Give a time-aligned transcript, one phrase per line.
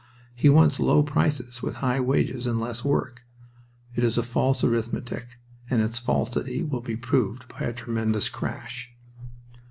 [0.33, 3.21] He wants low prices with high wages and less work.
[3.93, 5.37] It is false arithmetic
[5.69, 8.95] and its falsity will be proved by a tremendous crash.